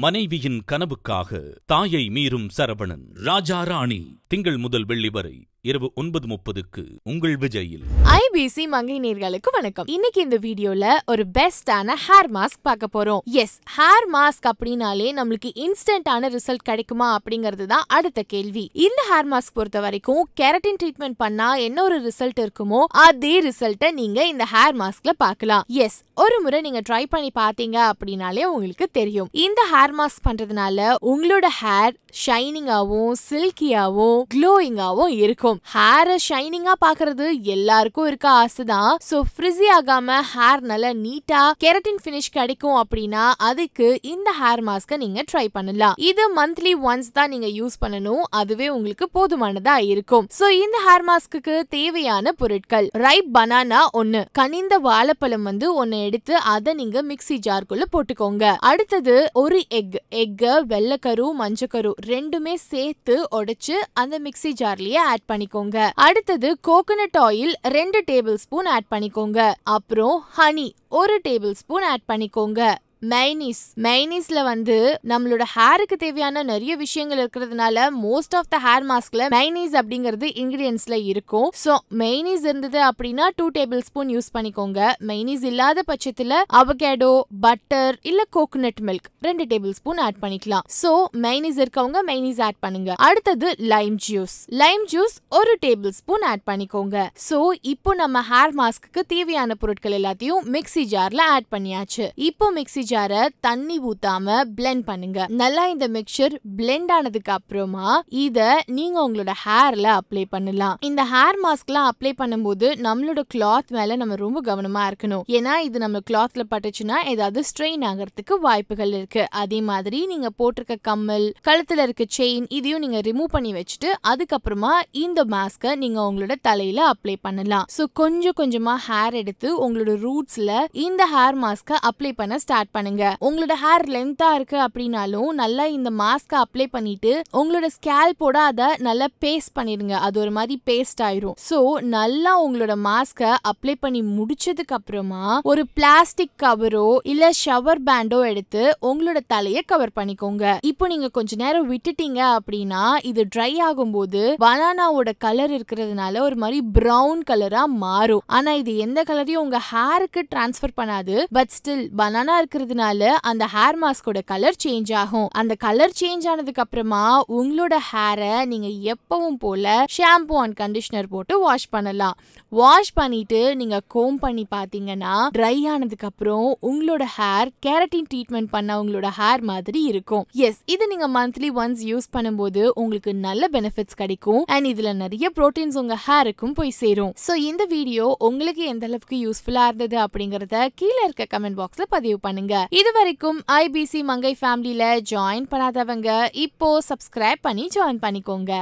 மனைவியின் 0.00 0.62
கனவுக்காக 0.72 1.40
தாயை 1.66 2.08
மீறும் 2.08 2.48
சரவணன். 2.56 3.04
ராஜா 3.14 3.62
ராணி 3.62 4.20
திங்கள் 4.28 4.56
முதல் 4.56 4.84
வெள்ளி 4.84 5.08
வரை 5.08 5.46
இரவு 5.68 5.88
ஒன்பது 6.00 6.26
முப்பதுக்கு 6.32 6.82
உங்கள் 7.10 7.34
விஜயில். 7.42 7.82
ஐபிசி 8.18 8.64
மங்கை 8.74 8.96
நேர்களுக்கு 9.04 9.50
வணக்கம். 9.56 9.88
இன்னைக்கு 9.94 10.20
இந்த 10.26 10.36
வீடியோல 10.44 10.84
ஒரு 11.12 11.24
பெஸ்டான 11.36 11.96
ஹேர் 12.04 12.28
மாஸ்க் 12.36 12.62
பார்க்க 12.68 12.86
போறோம். 12.94 13.20
எஸ் 13.42 13.56
ஹேர் 13.76 14.06
மாஸ்க் 14.14 14.46
அப்படின்னாலே 14.50 15.08
நம்மளுக்கு 15.18 15.50
இன்ஸ்டன்டான 15.64 16.30
ரிசல்ட் 16.36 16.64
கிடைக்குமா 16.70 17.08
அப்படிங்கிறது 17.16 17.66
தான் 17.74 17.84
அடுத்த 17.98 18.22
கேள்வி. 18.34 18.64
இந்த 18.86 19.02
ஹேர் 19.10 19.28
மாஸ்க் 19.32 19.56
பொறுத்த 19.58 19.80
வரைக்கும் 19.86 20.22
கெரட்டின் 20.42 20.80
ட்ரீட்மெண்ட் 20.82 21.18
பண்ணா 21.24 21.48
என்ன 21.66 21.82
ஒரு 21.88 21.98
ரிசல்ட் 22.08 22.42
இருக்குமோ 22.46 22.82
அதே 23.06 23.34
ரிசல்ட்டை 23.48 23.90
நீங்க 24.00 24.26
இந்த 24.32 24.46
ஹேர் 24.54 24.78
மாஸ்க்ல 24.82 25.14
பார்க்கலாம். 25.24 25.66
எஸ் 25.86 25.98
ஒரு 26.24 26.38
முறை 26.44 26.60
நீங்க 26.68 26.82
ட்ரை 26.88 27.04
பண்ணி 27.16 27.32
பார்த்தீங்க 27.42 27.78
அப்படின்னாலே 27.90 28.44
உங்களுக்கு 28.54 28.88
தெரியும். 29.00 29.30
இந்த 29.46 29.60
ஹேர் 29.74 29.96
மாஸ்க் 30.00 30.26
பண்றதுனால 30.28 30.94
உங்களோட 31.12 31.46
ஹேர் 31.60 31.94
ஷைனிங்காவும் 32.24 33.12
சில்கியாவும் 33.28 34.20
க்ளோயிங்காவும் 34.34 35.12
இருக்கும். 35.24 35.57
ஹேரை 35.74 36.16
ஷைனிங்கா 36.28 36.74
பாக்குறது 36.86 37.40
எல்லாருக்கும் 37.40 38.06
இருக்க 38.06 38.28
ஆசைதான். 38.30 38.92
சோ 39.10 39.20
ஃப்ரிஸி 39.30 39.68
ஆகாம 39.78 40.18
ஹேர் 40.34 40.60
நல்லா 40.60 40.90
நீட்டா 40.90 41.42
கெரட்டின் 41.64 42.00
பினிஷ் 42.04 42.32
கிடைக்கும் 42.32 42.84
அப்படின்னா 42.84 43.32
அதுக்கு 43.36 43.98
இந்த 44.02 44.34
ஹேர் 44.40 44.62
மாஸ்க 44.68 44.96
நீங்க 44.96 45.24
ட்ரை 45.32 45.46
பண்ணலாம். 45.52 45.94
இது 45.96 46.24
மந்த்லி 46.36 46.72
ஒன்ஸ் 46.84 47.12
தான் 47.12 47.28
நீங்க 47.28 47.46
யூஸ் 47.46 47.78
பண்ணணும். 47.86 48.22
அதுவே 48.30 48.68
உங்களுக்கு 48.68 49.08
போதுமானதா 49.14 49.76
இருக்கும். 49.92 50.26
சோ 50.38 50.48
இந்த 50.62 50.78
ஹேர் 50.86 51.06
மாஸ்க்கு 51.10 51.62
தேவையான 51.68 52.32
பொருட்கள். 52.32 52.88
ரைப் 52.92 53.30
பனானா 53.34 53.80
ஒன்னு 53.92 54.24
கனிந்த 54.32 54.78
வாழைப்பழம் 54.78 55.42
வந்து 55.42 55.74
ஒன்னு 55.74 56.04
எடுத்து 56.04 56.36
அதை 56.36 56.74
நீங்க 56.74 57.02
மிக்ஸி 57.02 57.36
ஜார்க்குள்ள 57.46 57.82
போட்டுக்கோங்க. 57.92 58.56
அடுத்தது 58.58 59.14
ஒரு 59.32 59.64
எக் 59.68 60.02
எக்க 60.10 60.44
வெள்ளக்கரு 60.72 61.26
மஞ்சக்கரு 61.40 61.90
ரெண்டுமே 62.06 62.54
சேர்த்து 62.54 63.14
உடைச்சு 63.36 63.76
அந்த 63.92 64.18
மிக்ஸி 64.24 64.50
ஜார்லயே 64.60 64.96
ஆட் 64.96 65.24
பண்ணி 65.26 65.37
பண்ணிக்கோங்க. 65.38 65.90
அடுத்தது 65.94 66.58
கோகனட் 66.68 67.18
ஆயில் 67.20 67.54
ரெண்டு 67.62 68.04
டேபிள் 68.06 68.34
ஸ்பூன் 68.34 68.66
ஆட் 68.66 68.90
பண்ணிக்கோங்க. 68.90 69.52
அப்புறம் 69.62 70.24
ஹனி 70.36 70.70
ஒரு 70.88 71.20
டேபிள் 71.28 71.52
ஸ்பூன் 71.52 71.82
ஆட் 71.82 72.06
பண்ணிக்கோங்க. 72.12 72.74
மைனிஸ் 73.02 73.60
மைனிஸ்ல 73.84 74.38
வந்து 74.48 74.76
நம்மளோட 75.10 75.42
ஹேருக்கு 75.52 75.96
தேவையான 76.02 76.42
நிறைய 76.48 76.72
விஷயங்கள் 76.84 77.20
இருக்கிறதுனால 77.22 77.84
மோஸ்ட் 78.04 78.34
ஆஃப் 78.38 78.48
த 78.54 78.58
ஹேர் 78.64 78.86
மாஸ்க்ல 78.88 79.28
மைனிஸ் 79.34 79.74
அப்படிங்கிறது 79.80 80.28
இன்கிரியன்ஸ்ல 80.42 80.96
இருக்கும். 81.10 81.48
ஸோ 81.64 81.74
மைனிஸ் 82.00 82.44
இருந்தது 82.48 82.80
அப்படின்னா 82.88 83.26
டூ 83.36 83.46
டேபிள் 83.58 83.82
ஸ்பூன் 83.88 84.10
யூஸ் 84.14 84.30
பண்ணிக்கோங்க. 84.36 84.80
மைனிஸ் 85.10 85.44
இல்லாத 85.50 85.84
பட்சத்துல 85.90 86.40
அவகேடோ 86.60 87.12
பட்டர் 87.44 87.98
இல்ல 88.12 88.24
கோகோனட் 88.38 88.82
மில்க் 88.88 89.08
ரெண்டு 89.28 89.46
டேபிள் 89.52 89.76
ஸ்பூன் 89.78 90.00
ஆட் 90.06 90.20
பண்ணிக்கலாம். 90.24 90.66
ஸோ 90.80 90.90
மைனிஸ் 91.26 91.60
இருக்கவங்க 91.64 92.02
மைனிஸ் 92.10 92.42
ஆட் 92.48 92.60
பண்ணுங்க. 92.66 92.90
அடுத்தது 93.08 93.50
லைம் 93.74 93.96
ஜூஸ் 94.08 94.36
லைம் 94.64 94.84
ஜூஸ் 94.94 95.16
ஒரு 95.40 95.54
டேபிள் 95.66 95.94
ஸ்பூன் 96.00 96.26
ஆட் 96.32 96.44
பண்ணிக்கோங்க. 96.52 97.06
ஸோ 97.28 97.38
இப்போ 97.74 97.90
நம்ம 98.02 98.24
ஹேர் 98.32 98.56
மாஸ்க்கு 98.62 99.06
தேவையான 99.14 99.54
பொருட்கள் 99.62 99.98
எல்லாத்தையும் 100.00 100.44
மிக்ஸி 100.56 100.86
ஜார்ல 100.96 101.22
ஆட் 101.36 101.50
பண்ணியாச்சு. 101.56 102.04
இப்போ 102.30 102.46
மிக்ஸி 102.58 102.84
ஜாரை 102.90 103.22
தண்ணி 103.46 103.76
ஊத்தாம 103.90 104.36
பிளெண்ட் 104.56 104.84
பண்ணுங்க. 104.90 105.26
நல்லா 105.42 105.64
இந்த 105.74 105.88
மிக்சர் 105.96 106.34
பிளெண்ட் 106.58 106.92
ஆனதுக்கு 106.96 107.32
அப்புறமா 107.36 107.88
இத 108.24 108.38
நீங்க 108.78 108.96
உங்களோட 109.06 109.32
ஹேர்ல 109.44 109.86
அப்ளை 109.98 110.24
பண்ணலாம். 110.34 110.76
இந்த 110.88 111.02
ஹேர் 111.12 111.38
மாஸ்க்லாம் 111.44 111.88
அப்ளை 111.90 112.12
பண்ணும்போது 112.22 112.66
நம்மளோட 112.86 113.22
கிளாத் 113.34 113.72
மேல 113.76 113.96
நம்ம 114.02 114.14
ரொம்ப 114.24 114.42
கவனமா 114.50 114.82
இருக்கணும். 114.90 115.24
ஏன்னா 115.36 115.54
இது 115.68 115.78
நம்ம 115.84 116.00
கிளாத்ல 116.10 116.44
பட்டுச்சுன்னா 116.52 116.98
ஏதாவது 117.12 117.42
ஸ்ட்ரெயின் 117.50 117.84
ஆகிறதுக்கு 117.90 118.34
வாய்ப்புகள் 118.46 118.92
இருக்கு. 118.98 119.24
அதே 119.42 119.60
மாதிரி 119.70 120.00
நீங்க 120.12 120.30
போட்டிருக்க 120.38 120.76
கம்மல் 120.90 121.26
கழுத்துல 121.48 121.86
இருக்க 121.86 122.04
செயின் 122.18 122.46
இதையும் 122.58 122.82
நீங்க 122.84 123.00
ரிமூவ் 123.08 123.34
பண்ணி 123.36 123.52
வச்சுட்டு 123.58 123.90
அதுக்கப்புறமா 124.12 124.72
இந்த 125.04 125.20
மாஸ்க 125.34 125.74
நீங்க 125.82 125.98
உங்களோட 126.08 126.34
தலையில 126.48 126.80
அப்ளை 126.92 127.16
பண்ணலாம். 127.26 127.66
சோ 127.76 127.84
கொஞ்சம் 128.00 128.36
கொஞ்சமா 128.40 128.74
ஹேர் 128.88 129.14
எடுத்து 129.22 129.48
உங்களோட 129.64 129.92
ரூட்ஸ்ல 130.06 130.52
இந்த 130.86 131.02
ஹேர் 131.14 131.38
மாஸ்க 131.44 131.80
அப்ளை 131.90 132.12
பண்ண 132.20 132.38
ஸ்டார்ட் 132.44 132.72
பண்ணுங்க. 132.78 133.04
உங்களோட 133.28 133.56
ஹேர் 133.64 133.86
லென்த்தா 133.96 134.30
இருக்கு 134.38 134.60
அப்படின்னாலும் 134.66 135.30
நல்லா 135.42 135.66
இந்த 135.76 135.92
மாஸ்க 136.02 136.32
அப்ளை 136.44 136.68
பண்ணிட்டு 136.76 137.14
உங்களோட 137.40 137.66
ஸ்கேல்போட 137.76 138.36
அதை 138.50 138.68
நல்லா 138.88 139.06
பேஸ்ட் 139.24 139.56
பண்ணிருங்க 139.58 139.96
அது 140.06 140.16
ஒரு 140.24 140.32
மாதிரி 140.38 140.54
பேஸ்ட் 140.68 141.00
ஆயிரும். 141.08 141.36
சோ 141.48 141.58
நல்லா 141.96 142.32
உங்களோட 142.46 142.74
மாஸ்க 142.88 143.30
அப்ளை 143.50 143.74
பண்ணி 143.84 144.00
முடிச்சதுக்கு 144.16 144.74
அப்புறமா 144.76 145.22
ஒரு 145.50 145.62
பிளாஸ்டிக் 145.76 146.34
கவரோ 146.42 146.86
இல்ல 147.12 147.30
ஷவர் 147.42 147.80
பேண்டோ 147.88 148.18
எடுத்து 148.30 148.62
உங்களோட 148.90 149.18
தலையை 149.34 149.62
கவர் 149.72 149.92
பண்ணிக்கோங்க. 149.98 150.44
இப்போ 150.70 150.86
நீங்க 150.92 151.08
கொஞ்ச 151.18 151.36
நேரம் 151.42 151.68
விட்டுட்டீங்க 151.72 152.20
அப்படின்னா 152.36 152.82
இது 153.10 153.24
ட்ரை 153.34 153.50
ஆகும்போது 153.68 154.22
பனானாவோட 154.44 155.12
கலர் 155.24 155.54
இருக்கிறதுனால 155.56 156.20
ஒரு 156.28 156.38
மாதிரி 156.42 156.58
பிரவுன் 156.78 157.22
கலரா 157.30 157.62
மாறும். 157.84 158.24
ஆனா 158.38 158.52
இது 158.60 158.74
எந்த 158.86 159.02
கலரையும் 159.10 159.44
உங்க 159.46 159.60
ஹேருக்கு 159.70 160.22
டிரான்ஸ்ஃபர் 160.32 160.76
பண்ணாது. 160.80 161.16
பட் 161.38 161.52
ஸ்டில் 161.56 161.84
பனானா 162.02 162.36
இருக்கிறதுனால 162.68 163.10
அந்த 163.30 163.44
ஹேர் 163.54 163.78
மாஸ்கோட 163.82 164.18
கலர் 164.32 164.58
சேஞ்ச் 164.64 164.90
ஆகும். 165.02 165.28
அந்த 165.40 165.52
கலர் 165.64 165.94
சேஞ்ச் 166.00 166.26
ஆனதுக்கு 166.32 166.62
அப்புறமா 166.64 167.02
உங்களோட 167.38 167.74
ஹேரை 167.90 168.34
நீங்க 168.52 168.68
எப்பவும் 168.94 169.38
போல 169.44 169.84
ஷாம்பு 169.96 170.36
அண்ட் 170.42 170.56
கண்டிஷனர் 170.62 171.08
போட்டு 171.14 171.34
வாஷ் 171.44 171.68
பண்ணலாம். 171.74 172.16
வாஷ் 172.58 172.92
பண்ணிட்டு 173.00 173.40
நீங்க 173.60 173.76
கோம் 173.94 174.18
பண்ணி 174.24 174.44
பாத்தீங்கன்னா 174.56 175.14
ட்ரை 175.36 175.56
ஆனதுக்கு 175.72 176.08
அப்புறம் 176.10 176.48
உங்களோட 176.70 177.04
ஹேர் 177.16 177.50
கேரட்டின் 177.66 178.08
ட்ரீட்மெண்ட் 178.12 178.50
பண்ண 178.56 178.78
உங்களோட 178.82 179.08
ஹேர் 179.20 179.44
மாதிரி 179.50 179.82
இருக்கும். 179.92 180.24
எஸ் 180.48 180.60
இது 180.74 180.86
நீங்க 180.92 181.08
மந்த்லி 181.18 181.50
ஒன்ஸ் 181.62 181.82
யூஸ் 181.90 182.08
பண்ணும்போது 182.16 182.64
உங்களுக்கு 182.82 183.14
நல்ல 183.26 183.42
பெனிஃபிட்ஸ் 183.56 184.00
கிடைக்கும். 184.02 184.42
அண்ட் 184.56 184.68
இதுல 184.72 184.92
நிறைய 185.02 185.26
ப்ரோட்டீன்ஸ் 185.40 185.78
உங்க 185.82 185.98
ஹேருக்கும் 186.06 186.56
போய் 186.60 186.78
சேரும். 186.82 187.12
ஸோ 187.26 187.34
இந்த 187.50 187.62
வீடியோ 187.74 188.06
உங்களுக்கு 188.28 188.64
எந்த 188.74 188.86
அளவுக்கு 188.90 189.16
யூஸ்ஃபுல்லா 189.26 189.64
இருந்தது 189.70 189.98
அப்படிங்கறத 190.06 190.56
கீழே 190.80 191.02
இருக்க 191.08 191.26
கமெண்ட் 191.34 191.60
பாக்ஸ்ல 191.62 191.86
பதிவு 191.96 192.18
பண்ணுங்க. 192.26 192.54
இது 192.80 192.90
வரைக்கும் 192.98 193.38
ஐபிசி 193.58 194.00
மங்கை 194.10 194.32
ஃபேமிலியில 194.40 194.84
ஜாயின் 195.12 195.48
பண்ணாதவங்க 195.52 196.10
இப்போ 196.46 196.70
சப்ஸ்கிரைப் 196.90 197.42
பண்ணி 197.48 197.64
ஜாயின் 197.76 198.02
பண்ணிக்கோங்க. 198.04 198.52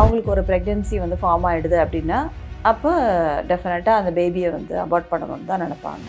அவங்களுக்கு 0.00 0.32
ஒரு 0.36 0.44
ப்ரெக்னென்சி 0.50 0.98
வந்து 1.04 1.18
ஃபார்ம் 1.22 1.46
ஆகிடுது 1.50 1.78
அப்படின்னா 1.84 2.20
அப்போ 2.72 2.90
டெஃபினட்டாக 3.50 4.00
அந்த 4.00 4.12
பேபியை 4.18 4.50
வந்து 4.58 4.74
அபார்ட் 4.86 5.10
பண்ணணும்னு 5.12 5.50
தான் 5.52 5.64
நினைப்பாங்க. 5.66 6.04